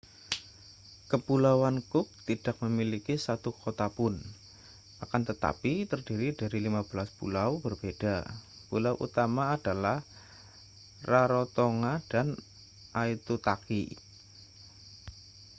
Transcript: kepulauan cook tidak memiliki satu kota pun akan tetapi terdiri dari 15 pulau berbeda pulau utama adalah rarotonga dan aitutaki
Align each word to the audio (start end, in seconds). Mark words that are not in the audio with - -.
kepulauan 1.13 1.77
cook 1.91 2.07
tidak 2.27 2.55
memiliki 2.65 3.15
satu 3.25 3.49
kota 3.63 3.85
pun 3.97 4.13
akan 5.05 5.21
tetapi 5.29 5.73
terdiri 5.91 6.29
dari 6.41 6.57
15 6.57 6.89
pulau 7.21 7.51
berbeda 7.65 8.15
pulau 8.73 8.95
utama 9.05 9.43
adalah 9.57 9.97
rarotonga 11.11 11.93
dan 12.11 12.27
aitutaki 13.01 13.83